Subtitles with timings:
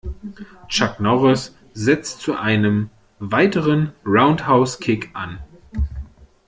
[0.67, 5.37] Chuck Norris setzt zu einem weiteren Roundhouse-Kick an.